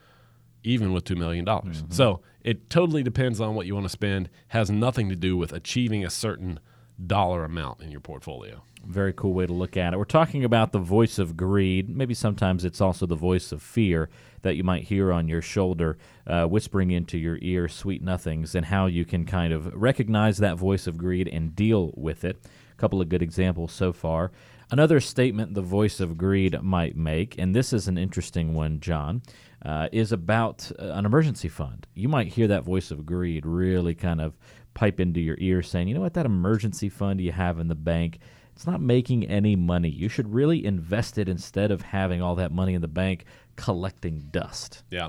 even 0.62 0.93
with 0.93 1.05
$2 1.05 1.17
million. 1.17 1.45
Mm-hmm. 1.45 1.90
So 1.90 2.21
it 2.43 2.69
totally 2.71 3.02
depends 3.02 3.40
on 3.40 3.55
what 3.55 3.67
you 3.67 3.75
want 3.75 3.85
to 3.85 3.90
spend, 3.90 4.28
has 4.49 4.71
nothing 4.71 5.09
to 5.09 5.17
do 5.17 5.37
with 5.37 5.52
achieving 5.52 6.05
a 6.05 6.11
certain 6.11 6.61
dollar 7.07 7.45
amount 7.45 7.81
in 7.81 7.90
your 7.90 8.00
portfolio. 8.00 8.62
Very 8.87 9.12
cool 9.12 9.35
way 9.35 9.47
to 9.47 9.52
look 9.52 9.76
at 9.76 9.93
it. 9.93 9.97
We're 9.99 10.05
talking 10.05 10.45
about 10.45 10.73
the 10.73 10.78
voice 10.78 11.19
of 11.19 11.37
greed. 11.37 11.88
Maybe 11.88 12.14
sometimes 12.14 12.64
it's 12.64 12.81
also 12.81 13.07
the 13.07 13.14
voice 13.17 13.52
of 13.52 13.62
fear 13.62 14.09
that 14.43 14.57
you 14.57 14.64
might 14.64 14.85
hear 14.85 15.12
on 15.12 15.28
your 15.28 15.43
shoulder, 15.43 15.99
uh, 16.26 16.47
whispering 16.47 16.90
into 16.90 17.19
your 17.19 17.38
ear 17.43 17.69
sweet 17.69 18.02
nothings, 18.02 18.55
and 18.55 18.67
how 18.67 18.87
you 18.87 19.05
can 19.05 19.25
kind 19.25 19.52
of 19.52 19.73
recognize 19.75 20.38
that 20.38 20.57
voice 20.57 20.87
of 20.87 20.97
greed 20.97 21.28
and 21.28 21.57
deal 21.57 21.93
with 21.97 22.25
it. 22.25 22.38
A 22.73 22.76
couple 22.76 23.00
of 23.00 23.09
good 23.09 23.23
examples 23.23 23.73
so 23.73 23.93
far. 23.93 24.31
Another 24.71 25.00
statement 25.00 25.55
the 25.55 25.62
voice 25.62 25.99
of 25.99 26.19
greed 26.19 26.61
might 26.62 26.97
make, 26.97 27.37
and 27.38 27.55
this 27.55 27.73
is 27.73 27.88
an 27.88 27.99
interesting 27.99 28.55
one, 28.55 28.81
John, 28.81 29.23
uh, 29.64 29.88
is 29.93 30.12
about 30.12 30.71
uh, 30.78 30.93
an 30.93 31.07
emergency 31.07 31.49
fund. 31.49 31.87
You 31.95 32.09
might 32.09 32.28
hear 32.28 32.47
that 32.49 32.64
voice 32.64 32.90
of 32.90 33.07
greed 33.07 33.45
really 33.47 33.95
kind 33.95 34.21
of 34.21 34.37
pipe 34.78 35.00
into 35.00 35.20
your 35.20 35.35
ear 35.40 35.61
saying, 35.61 35.88
you 35.88 35.94
know 35.94 36.00
what, 36.00 36.14
that 36.14 36.25
emergency 36.25 36.88
fund 36.88 37.20
you 37.20 37.32
have 37.32 37.58
in 37.58 37.66
the 37.66 37.75
bank, 37.75 38.20
it's 38.54 38.64
not 38.64 38.80
making 38.80 39.26
any 39.26 39.56
money. 39.56 39.88
You 39.88 40.08
should 40.08 40.32
really 40.32 40.64
invest 40.64 41.18
it 41.18 41.28
instead 41.28 41.73
of 41.73 41.82
having 41.82 42.23
all 42.23 42.37
that 42.37 42.52
money 42.52 42.75
in 42.75 42.80
the 42.80 42.87
bank 42.87 43.25
collecting 43.56 44.28
dust. 44.30 44.85
Yeah. 44.88 45.08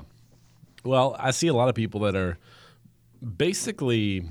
Well, 0.84 1.14
I 1.20 1.30
see 1.30 1.46
a 1.46 1.54
lot 1.54 1.68
of 1.68 1.76
people 1.76 2.00
that 2.00 2.16
are 2.16 2.36
basically 3.36 4.28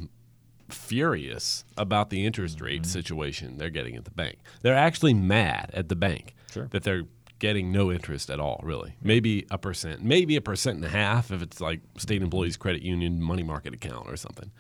furious 0.68 1.64
about 1.78 2.10
the 2.10 2.26
interest 2.26 2.60
rate 2.60 2.82
mm-hmm. 2.82 2.92
situation 2.92 3.58
they're 3.58 3.70
getting 3.70 3.96
at 3.96 4.04
the 4.04 4.12
bank. 4.12 4.40
They're 4.62 4.76
actually 4.76 5.14
mad 5.14 5.72
at 5.74 5.88
the 5.88 5.96
bank 5.96 6.36
sure. 6.52 6.68
that 6.72 6.84
they're 6.84 7.04
getting 7.40 7.72
no 7.72 7.94
interest 7.94 8.30
at 8.30 8.42
all, 8.42 8.60
really. 8.62 8.96
Maybe 9.02 9.46
a 9.50 9.58
percent, 9.58 10.04
maybe 10.04 10.36
a 10.36 10.42
percent 10.42 10.76
and 10.76 10.86
a 10.86 10.90
half 10.90 11.32
if 11.32 11.42
it's 11.42 11.62
like 11.62 11.80
state 11.98 12.22
employees 12.22 12.58
credit 12.58 12.82
union 12.82 13.22
money 13.22 13.44
market 13.44 13.74
account 13.74 14.10
or 14.10 14.18
something. 14.18 14.52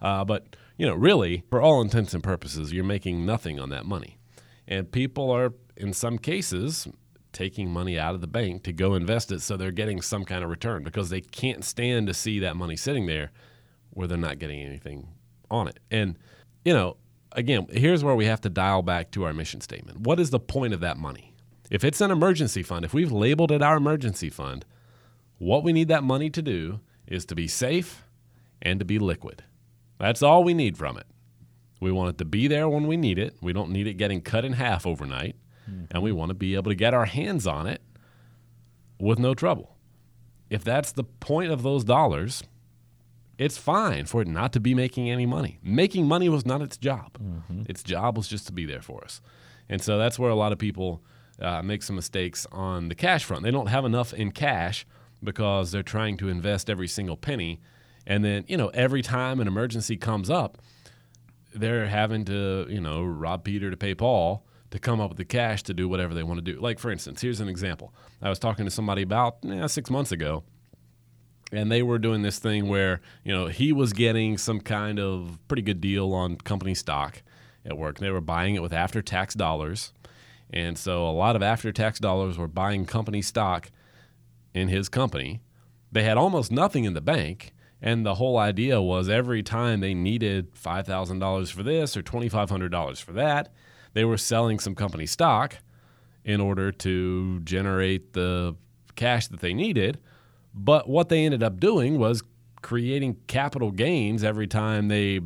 Uh, 0.00 0.24
but 0.24 0.56
you 0.76 0.86
know, 0.86 0.94
really, 0.94 1.42
for 1.50 1.60
all 1.60 1.80
intents 1.80 2.14
and 2.14 2.22
purposes, 2.22 2.72
you're 2.72 2.84
making 2.84 3.26
nothing 3.26 3.58
on 3.58 3.70
that 3.70 3.84
money, 3.84 4.18
and 4.66 4.90
people 4.92 5.30
are, 5.30 5.52
in 5.76 5.92
some 5.92 6.18
cases, 6.18 6.86
taking 7.32 7.70
money 7.70 7.98
out 7.98 8.14
of 8.14 8.20
the 8.20 8.26
bank 8.26 8.62
to 8.64 8.72
go 8.72 8.94
invest 8.94 9.32
it, 9.32 9.40
so 9.40 9.56
they're 9.56 9.70
getting 9.70 10.00
some 10.00 10.24
kind 10.24 10.42
of 10.42 10.50
return 10.50 10.82
because 10.82 11.10
they 11.10 11.20
can't 11.20 11.64
stand 11.64 12.06
to 12.06 12.14
see 12.14 12.38
that 12.38 12.56
money 12.56 12.76
sitting 12.76 13.06
there 13.06 13.30
where 13.90 14.06
they're 14.06 14.16
not 14.16 14.38
getting 14.38 14.60
anything 14.60 15.08
on 15.50 15.68
it. 15.68 15.78
And 15.90 16.16
you 16.64 16.72
know, 16.72 16.96
again, 17.32 17.66
here's 17.70 18.04
where 18.04 18.14
we 18.14 18.26
have 18.26 18.40
to 18.42 18.48
dial 18.48 18.82
back 18.82 19.10
to 19.12 19.24
our 19.24 19.32
mission 19.32 19.60
statement. 19.60 20.00
What 20.00 20.20
is 20.20 20.30
the 20.30 20.40
point 20.40 20.74
of 20.74 20.80
that 20.80 20.96
money? 20.96 21.34
If 21.70 21.84
it's 21.84 22.00
an 22.00 22.10
emergency 22.10 22.62
fund, 22.62 22.84
if 22.84 22.94
we've 22.94 23.12
labeled 23.12 23.52
it 23.52 23.62
our 23.62 23.76
emergency 23.76 24.30
fund, 24.30 24.64
what 25.38 25.62
we 25.62 25.72
need 25.72 25.88
that 25.88 26.02
money 26.02 26.30
to 26.30 26.42
do 26.42 26.80
is 27.06 27.24
to 27.26 27.34
be 27.34 27.46
safe 27.46 28.04
and 28.60 28.78
to 28.80 28.84
be 28.84 28.98
liquid. 28.98 29.44
That's 29.98 30.22
all 30.22 30.44
we 30.44 30.54
need 30.54 30.76
from 30.76 30.96
it. 30.96 31.06
We 31.80 31.92
want 31.92 32.10
it 32.10 32.18
to 32.18 32.24
be 32.24 32.48
there 32.48 32.68
when 32.68 32.86
we 32.86 32.96
need 32.96 33.18
it. 33.18 33.36
We 33.40 33.52
don't 33.52 33.70
need 33.70 33.86
it 33.86 33.94
getting 33.94 34.20
cut 34.20 34.44
in 34.44 34.54
half 34.54 34.86
overnight. 34.86 35.36
Mm-hmm. 35.70 35.84
And 35.90 36.02
we 36.02 36.12
want 36.12 36.30
to 36.30 36.34
be 36.34 36.54
able 36.54 36.70
to 36.70 36.74
get 36.74 36.94
our 36.94 37.04
hands 37.04 37.46
on 37.46 37.66
it 37.66 37.82
with 39.00 39.18
no 39.18 39.34
trouble. 39.34 39.76
If 40.50 40.64
that's 40.64 40.92
the 40.92 41.04
point 41.04 41.52
of 41.52 41.62
those 41.62 41.84
dollars, 41.84 42.42
it's 43.36 43.58
fine 43.58 44.06
for 44.06 44.22
it 44.22 44.28
not 44.28 44.52
to 44.54 44.60
be 44.60 44.74
making 44.74 45.10
any 45.10 45.26
money. 45.26 45.58
Making 45.62 46.08
money 46.08 46.28
was 46.28 46.44
not 46.44 46.62
its 46.62 46.76
job. 46.76 47.18
Mm-hmm. 47.18 47.62
Its 47.68 47.82
job 47.82 48.16
was 48.16 48.26
just 48.28 48.46
to 48.46 48.52
be 48.52 48.64
there 48.64 48.82
for 48.82 49.04
us. 49.04 49.20
And 49.68 49.82
so 49.82 49.98
that's 49.98 50.18
where 50.18 50.30
a 50.30 50.34
lot 50.34 50.52
of 50.52 50.58
people 50.58 51.02
uh, 51.40 51.62
make 51.62 51.82
some 51.82 51.94
mistakes 51.94 52.46
on 52.50 52.88
the 52.88 52.94
cash 52.94 53.24
front. 53.24 53.42
They 53.44 53.50
don't 53.50 53.66
have 53.68 53.84
enough 53.84 54.12
in 54.12 54.32
cash 54.32 54.86
because 55.22 55.70
they're 55.70 55.82
trying 55.82 56.16
to 56.16 56.28
invest 56.28 56.70
every 56.70 56.88
single 56.88 57.16
penny 57.16 57.60
and 58.08 58.24
then, 58.24 58.44
you 58.48 58.56
know, 58.56 58.68
every 58.68 59.02
time 59.02 59.38
an 59.38 59.46
emergency 59.46 59.98
comes 59.98 60.30
up, 60.30 60.56
they're 61.54 61.86
having 61.86 62.24
to, 62.24 62.66
you 62.68 62.80
know, 62.80 63.04
rob 63.04 63.44
Peter 63.44 63.70
to 63.70 63.76
pay 63.76 63.94
Paul 63.94 64.46
to 64.70 64.78
come 64.78 64.98
up 64.98 65.10
with 65.10 65.18
the 65.18 65.26
cash 65.26 65.62
to 65.64 65.74
do 65.74 65.88
whatever 65.88 66.14
they 66.14 66.22
want 66.22 66.38
to 66.38 66.52
do. 66.52 66.58
Like, 66.58 66.78
for 66.78 66.90
instance, 66.90 67.20
here's 67.20 67.40
an 67.40 67.48
example. 67.48 67.94
I 68.22 68.30
was 68.30 68.38
talking 68.38 68.64
to 68.64 68.70
somebody 68.70 69.02
about 69.02 69.38
eh, 69.46 69.66
six 69.66 69.90
months 69.90 70.10
ago, 70.10 70.42
and 71.52 71.70
they 71.70 71.82
were 71.82 71.98
doing 71.98 72.22
this 72.22 72.38
thing 72.38 72.66
where, 72.66 73.02
you 73.24 73.32
know, 73.32 73.48
he 73.48 73.72
was 73.72 73.92
getting 73.92 74.38
some 74.38 74.60
kind 74.60 74.98
of 74.98 75.38
pretty 75.46 75.62
good 75.62 75.82
deal 75.82 76.14
on 76.14 76.36
company 76.36 76.74
stock 76.74 77.22
at 77.66 77.76
work. 77.76 77.98
They 77.98 78.10
were 78.10 78.22
buying 78.22 78.54
it 78.54 78.62
with 78.62 78.72
after 78.72 79.02
tax 79.02 79.34
dollars. 79.34 79.92
And 80.50 80.78
so 80.78 81.06
a 81.06 81.12
lot 81.12 81.36
of 81.36 81.42
after 81.42 81.72
tax 81.72 81.98
dollars 81.98 82.38
were 82.38 82.48
buying 82.48 82.86
company 82.86 83.20
stock 83.20 83.70
in 84.54 84.68
his 84.68 84.88
company. 84.88 85.42
They 85.92 86.04
had 86.04 86.16
almost 86.16 86.50
nothing 86.50 86.84
in 86.84 86.94
the 86.94 87.02
bank 87.02 87.52
and 87.80 88.04
the 88.04 88.16
whole 88.16 88.38
idea 88.38 88.82
was 88.82 89.08
every 89.08 89.42
time 89.42 89.80
they 89.80 89.94
needed 89.94 90.54
$5,000 90.54 91.52
for 91.52 91.62
this 91.62 91.96
or 91.96 92.02
$2,500 92.02 93.02
for 93.02 93.12
that, 93.12 93.52
they 93.94 94.04
were 94.04 94.16
selling 94.16 94.58
some 94.58 94.74
company 94.74 95.06
stock 95.06 95.56
in 96.24 96.40
order 96.40 96.72
to 96.72 97.40
generate 97.40 98.12
the 98.12 98.56
cash 98.96 99.28
that 99.28 99.40
they 99.40 99.54
needed. 99.54 99.98
But 100.52 100.88
what 100.88 101.08
they 101.08 101.24
ended 101.24 101.42
up 101.42 101.60
doing 101.60 101.98
was 101.98 102.22
creating 102.62 103.16
capital 103.28 103.70
gains 103.70 104.24
every 104.24 104.48
time 104.48 104.88
they 104.88 105.20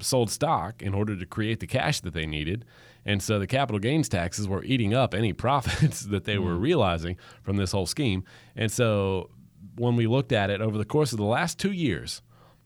sold 0.00 0.30
stock 0.30 0.82
in 0.82 0.94
order 0.94 1.16
to 1.16 1.26
create 1.26 1.60
the 1.60 1.66
cash 1.66 2.00
that 2.00 2.14
they 2.14 2.26
needed. 2.26 2.64
And 3.04 3.22
so 3.22 3.38
the 3.38 3.46
capital 3.46 3.78
gains 3.78 4.08
taxes 4.08 4.48
were 4.48 4.64
eating 4.64 4.94
up 4.94 5.14
any 5.14 5.32
profits 5.44 6.00
that 6.02 6.24
they 6.24 6.36
mm. 6.36 6.44
were 6.44 6.56
realizing 6.56 7.16
from 7.42 7.56
this 7.56 7.72
whole 7.72 7.86
scheme. 7.86 8.24
And 8.56 8.72
so 8.72 9.30
when 9.78 9.96
we 9.96 10.06
looked 10.06 10.32
at 10.32 10.50
it 10.50 10.60
over 10.60 10.76
the 10.76 10.84
course 10.84 11.12
of 11.12 11.18
the 11.18 11.24
last 11.24 11.58
two 11.58 11.72
years, 11.72 12.22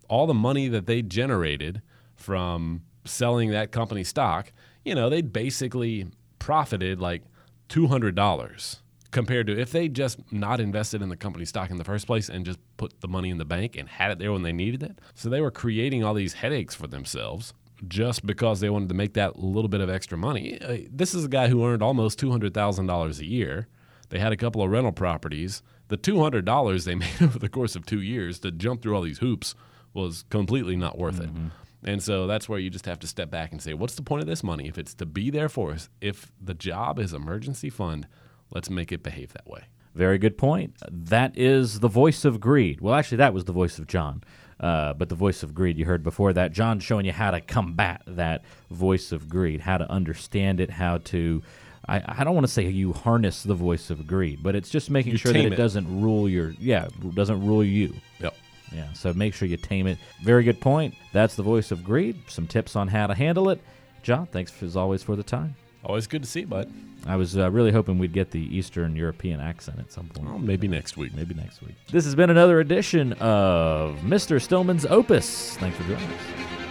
all 0.08 0.26
the 0.26 0.34
money 0.34 0.68
that 0.68 0.86
they 0.86 1.02
generated 1.02 1.82
from 2.14 2.82
selling 3.04 3.50
that 3.50 3.72
company 3.72 4.04
stock, 4.04 4.52
you 4.84 4.94
know, 4.94 5.08
they 5.08 5.22
basically 5.22 6.06
profited 6.38 7.00
like 7.00 7.22
$200 7.68 8.78
compared 9.10 9.46
to 9.46 9.58
if 9.58 9.70
they 9.72 9.88
just 9.88 10.18
not 10.32 10.60
invested 10.60 11.02
in 11.02 11.08
the 11.08 11.16
company 11.16 11.44
stock 11.44 11.70
in 11.70 11.76
the 11.76 11.84
first 11.84 12.06
place 12.06 12.28
and 12.28 12.46
just 12.46 12.58
put 12.76 13.00
the 13.00 13.08
money 13.08 13.30
in 13.30 13.38
the 13.38 13.44
bank 13.44 13.76
and 13.76 13.88
had 13.88 14.10
it 14.10 14.18
there 14.18 14.32
when 14.32 14.42
they 14.42 14.52
needed 14.52 14.82
it. 14.82 14.98
So 15.14 15.28
they 15.28 15.40
were 15.40 15.50
creating 15.50 16.02
all 16.02 16.14
these 16.14 16.34
headaches 16.34 16.74
for 16.74 16.86
themselves 16.86 17.52
just 17.88 18.24
because 18.24 18.60
they 18.60 18.70
wanted 18.70 18.88
to 18.88 18.94
make 18.94 19.14
that 19.14 19.38
little 19.38 19.68
bit 19.68 19.80
of 19.80 19.90
extra 19.90 20.16
money. 20.16 20.60
Uh, 20.60 20.78
this 20.90 21.14
is 21.14 21.24
a 21.24 21.28
guy 21.28 21.48
who 21.48 21.64
earned 21.64 21.82
almost 21.82 22.20
$200,000 22.20 23.18
a 23.18 23.24
year. 23.24 23.68
They 24.08 24.18
had 24.18 24.32
a 24.32 24.36
couple 24.36 24.62
of 24.62 24.70
rental 24.70 24.92
properties 24.92 25.62
the 25.92 25.98
$200 25.98 26.84
they 26.84 26.94
made 26.94 27.20
over 27.20 27.38
the 27.38 27.50
course 27.50 27.76
of 27.76 27.84
two 27.84 28.00
years 28.00 28.38
to 28.38 28.50
jump 28.50 28.80
through 28.80 28.96
all 28.96 29.02
these 29.02 29.18
hoops 29.18 29.54
was 29.92 30.24
completely 30.30 30.74
not 30.74 30.96
worth 30.96 31.20
mm-hmm. 31.20 31.48
it. 31.48 31.52
And 31.84 32.02
so 32.02 32.26
that's 32.26 32.48
where 32.48 32.58
you 32.58 32.70
just 32.70 32.86
have 32.86 32.98
to 33.00 33.06
step 33.06 33.30
back 33.30 33.52
and 33.52 33.60
say, 33.60 33.74
what's 33.74 33.96
the 33.96 34.02
point 34.02 34.22
of 34.22 34.26
this 34.26 34.42
money? 34.42 34.68
If 34.68 34.78
it's 34.78 34.94
to 34.94 35.04
be 35.04 35.28
there 35.28 35.50
for 35.50 35.72
us, 35.72 35.90
if 36.00 36.32
the 36.40 36.54
job 36.54 36.98
is 36.98 37.12
emergency 37.12 37.68
fund, 37.68 38.08
let's 38.54 38.70
make 38.70 38.90
it 38.90 39.02
behave 39.02 39.34
that 39.34 39.46
way. 39.46 39.64
Very 39.94 40.16
good 40.16 40.38
point. 40.38 40.76
That 40.90 41.36
is 41.36 41.80
the 41.80 41.88
voice 41.88 42.24
of 42.24 42.40
greed. 42.40 42.80
Well, 42.80 42.94
actually, 42.94 43.18
that 43.18 43.34
was 43.34 43.44
the 43.44 43.52
voice 43.52 43.78
of 43.78 43.86
John. 43.86 44.24
Uh, 44.58 44.94
but 44.94 45.10
the 45.10 45.14
voice 45.14 45.42
of 45.42 45.54
greed 45.54 45.76
you 45.76 45.84
heard 45.84 46.02
before 46.02 46.32
that. 46.32 46.52
John 46.52 46.80
showing 46.80 47.04
you 47.04 47.12
how 47.12 47.32
to 47.32 47.40
combat 47.42 48.00
that 48.06 48.44
voice 48.70 49.12
of 49.12 49.28
greed, 49.28 49.60
how 49.60 49.76
to 49.76 49.90
understand 49.90 50.58
it, 50.58 50.70
how 50.70 50.98
to 50.98 51.42
I, 51.88 52.02
I 52.06 52.24
don't 52.24 52.34
want 52.34 52.46
to 52.46 52.52
say 52.52 52.68
you 52.68 52.92
harness 52.92 53.42
the 53.42 53.54
voice 53.54 53.90
of 53.90 54.06
greed, 54.06 54.42
but 54.42 54.54
it's 54.54 54.70
just 54.70 54.90
making 54.90 55.12
you 55.12 55.18
sure 55.18 55.32
that 55.32 55.44
it, 55.44 55.52
it, 55.52 55.56
doesn't 55.56 56.00
rule 56.00 56.28
your 56.28 56.54
yeah 56.58 56.88
doesn't 57.14 57.44
rule 57.44 57.64
you. 57.64 57.94
Yep. 58.20 58.34
Yeah. 58.72 58.92
So 58.92 59.12
make 59.12 59.34
sure 59.34 59.48
you 59.48 59.56
tame 59.56 59.86
it. 59.86 59.98
Very 60.22 60.44
good 60.44 60.60
point. 60.60 60.94
That's 61.12 61.34
the 61.34 61.42
voice 61.42 61.70
of 61.70 61.84
greed. 61.84 62.16
Some 62.28 62.46
tips 62.46 62.76
on 62.76 62.88
how 62.88 63.06
to 63.06 63.14
handle 63.14 63.50
it. 63.50 63.60
John, 64.02 64.26
thanks 64.26 64.52
as 64.62 64.76
always 64.76 65.02
for 65.02 65.16
the 65.16 65.22
time. 65.22 65.54
Always 65.84 66.06
good 66.06 66.22
to 66.22 66.28
see 66.28 66.40
you, 66.40 66.46
bud. 66.46 66.72
I 67.06 67.16
was 67.16 67.36
uh, 67.36 67.50
really 67.50 67.72
hoping 67.72 67.98
we'd 67.98 68.12
get 68.12 68.30
the 68.30 68.56
Eastern 68.56 68.94
European 68.94 69.40
accent 69.40 69.80
at 69.80 69.90
some 69.92 70.06
point. 70.06 70.28
Well, 70.28 70.38
maybe 70.38 70.68
next 70.68 70.96
week. 70.96 71.14
Maybe 71.14 71.34
next 71.34 71.60
week. 71.60 71.74
This 71.90 72.04
has 72.04 72.14
been 72.14 72.30
another 72.30 72.60
edition 72.60 73.14
of 73.14 73.98
Mr. 73.98 74.40
Stillman's 74.40 74.86
Opus. 74.86 75.56
Thanks 75.56 75.76
for 75.76 75.82
joining 75.84 76.08
us. 76.08 76.61